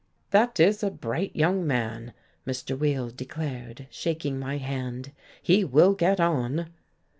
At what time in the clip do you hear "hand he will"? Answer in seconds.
4.57-5.93